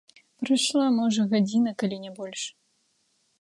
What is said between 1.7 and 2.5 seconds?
калі не больш.